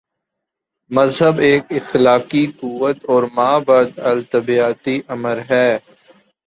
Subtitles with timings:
[0.91, 5.69] مذہب ایک اخلاقی قوت اور مابعد الطبیعیاتی امر ہے۔